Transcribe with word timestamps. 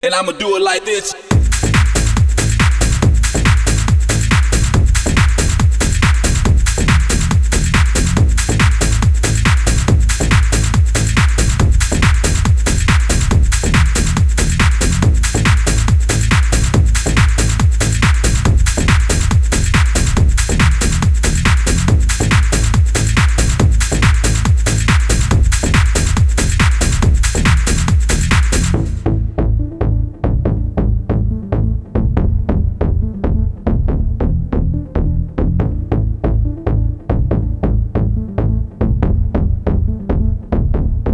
And 0.00 0.14
I'ma 0.14 0.30
do 0.30 0.54
it 0.54 0.62
like 0.62 0.84
this. 0.84 1.12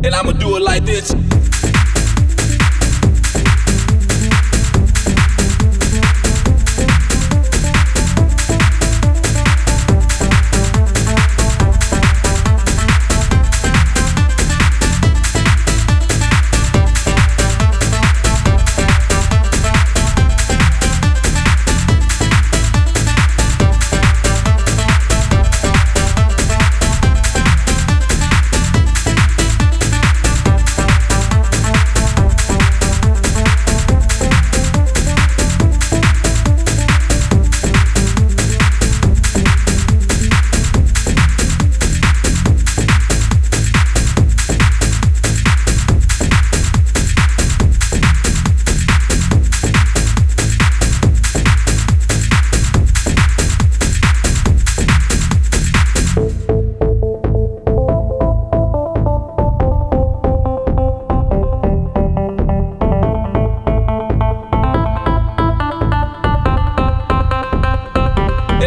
And 0.04 0.14
I'ma 0.14 0.32
do 0.32 0.56
it 0.56 0.62
like 0.62 0.84
this. 0.84 1.14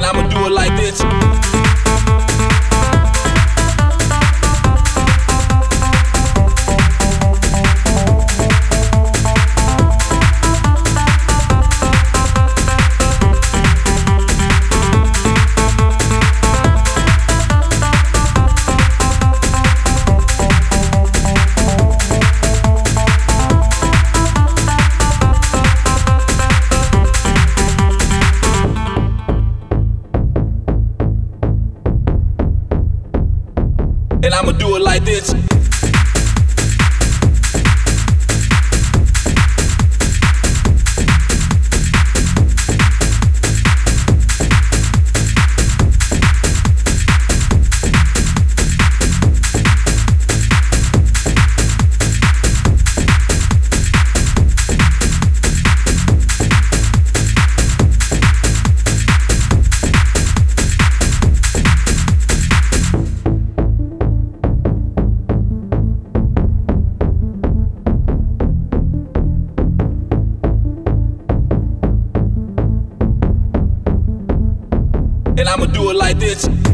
I'ma 0.07 0.25
do 0.29 0.45
it 0.45 0.51
like 0.53 0.73
this. 0.77 1.56
I'ma 34.47 34.57
do 34.57 34.77
it 34.77 34.81
like 34.81 35.03
this. 35.03 35.46
And 75.47 75.63
I'ma 75.63 75.71
do 75.71 75.91
it 75.91 75.95
like 75.95 76.19
this. 76.19 76.66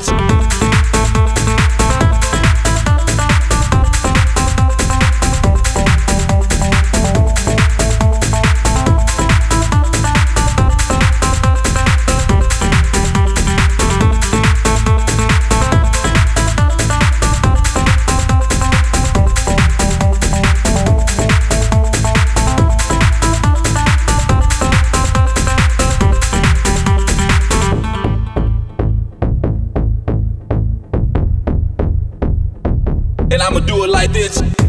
Do 0.00 0.33
like 34.04 34.12
this. 34.12 34.63